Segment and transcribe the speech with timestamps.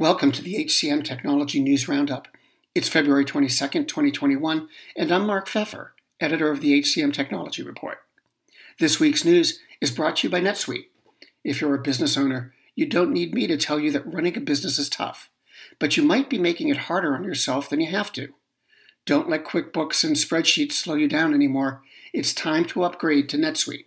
[0.00, 2.28] Welcome to the HCM Technology News Roundup.
[2.72, 5.88] It's February 22nd, 2021, and I'm Mark Feffer,
[6.20, 7.98] editor of the HCM Technology Report.
[8.78, 10.86] This week's news is brought to you by NetSuite.
[11.42, 14.40] If you're a business owner, you don't need me to tell you that running a
[14.40, 15.30] business is tough,
[15.80, 18.28] but you might be making it harder on yourself than you have to.
[19.04, 21.82] Don't let QuickBooks and spreadsheets slow you down anymore.
[22.12, 23.86] It's time to upgrade to NetSuite.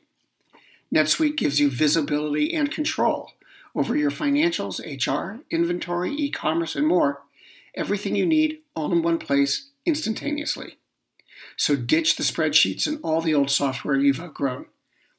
[0.94, 3.32] NetSuite gives you visibility and control
[3.76, 7.22] over your financials, HR, inventory, e commerce, and more.
[7.76, 10.78] Everything you need all in one place instantaneously.
[11.58, 14.66] So ditch the spreadsheets and all the old software you've outgrown.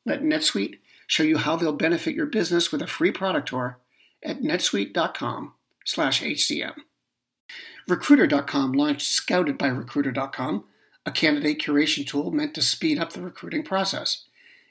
[0.05, 3.79] Let NetSuite show you how they'll benefit your business with a free product tour
[4.23, 6.75] at netsuite.com/hcm.
[7.89, 10.65] Recruiter.com launched Scouted by Recruiter.com,
[11.05, 14.25] a candidate curation tool meant to speed up the recruiting process.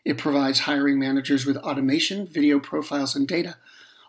[0.03, 3.57] It provides hiring managers with automation, video profiles, and data,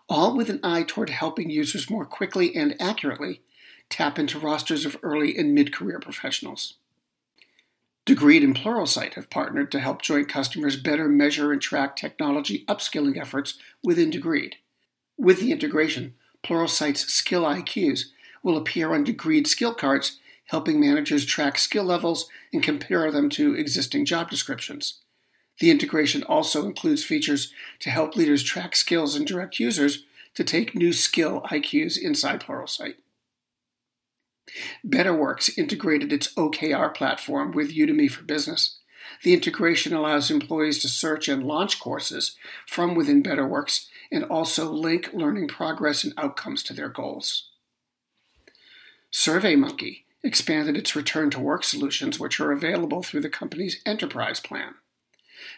[0.09, 3.41] all with an eye toward helping users more quickly and accurately
[3.89, 6.75] tap into rosters of early and mid career professionals.
[8.05, 13.17] Degreed and Pluralsight have partnered to help joint customers better measure and track technology upskilling
[13.17, 14.55] efforts within Degreed.
[15.17, 18.05] With the integration, Pluralsight's Skill IQs
[18.41, 23.55] will appear on Degreed skill cards, helping managers track skill levels and compare them to
[23.55, 25.02] existing job descriptions.
[25.63, 30.75] The integration also includes features to help leaders track skills and direct users to take
[30.75, 32.95] new skill IQs inside Pluralsight.
[34.85, 38.79] BetterWorks integrated its OKR platform with Udemy for Business.
[39.23, 42.35] The integration allows employees to search and launch courses
[42.67, 47.51] from within BetterWorks and also link learning progress and outcomes to their goals.
[49.13, 54.73] SurveyMonkey expanded its return to work solutions, which are available through the company's enterprise plan.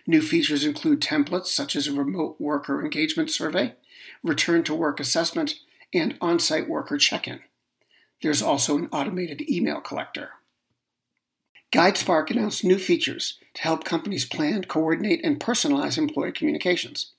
[0.08, 3.76] New features include templates such as a remote worker engagement survey,
[4.24, 5.56] return to work assessment,
[5.94, 7.40] and on site worker check in.
[8.22, 10.32] There's also an automated email collector.
[11.72, 17.12] GuideSpark announced new features to help companies plan, coordinate, and personalize employee communications.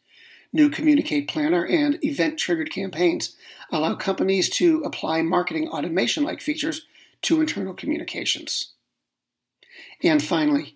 [0.52, 3.36] New Communicate Planner and event triggered campaigns
[3.70, 6.86] allow companies to apply marketing automation like features
[7.22, 8.72] to internal communications.
[10.02, 10.75] And finally,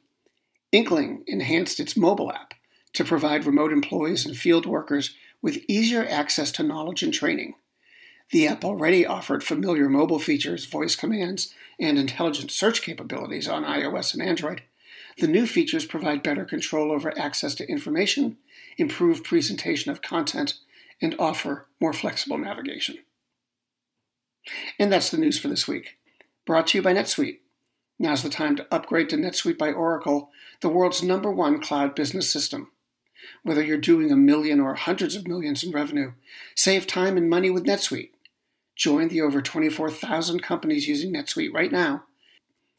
[0.72, 2.54] Inkling enhanced its mobile app
[2.92, 7.54] to provide remote employees and field workers with easier access to knowledge and training.
[8.30, 14.14] The app already offered familiar mobile features, voice commands, and intelligent search capabilities on iOS
[14.14, 14.62] and Android.
[15.18, 18.38] The new features provide better control over access to information,
[18.78, 20.54] improved presentation of content,
[21.02, 22.98] and offer more flexible navigation.
[24.78, 25.98] And that's the news for this week.
[26.46, 27.38] Brought to you by NetSuite.
[28.02, 30.30] Now's the time to upgrade to NetSuite by Oracle,
[30.62, 32.70] the world's number one cloud business system.
[33.42, 36.12] Whether you're doing a million or hundreds of millions in revenue,
[36.56, 38.12] save time and money with NetSuite.
[38.74, 42.04] Join the over 24,000 companies using NetSuite right now.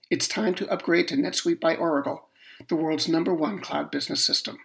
[0.10, 2.30] It's time to upgrade to NetSuite by Oracle,
[2.68, 4.58] the world's number one cloud business system.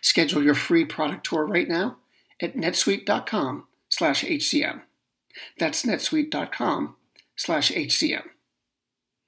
[0.00, 1.98] Schedule your free product tour right now
[2.42, 4.82] at netsuite.com/hcm.
[5.58, 8.22] That's netsuite.com/hcm.